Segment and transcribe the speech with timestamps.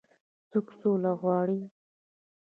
[0.49, 1.61] څوک سوله غواړي.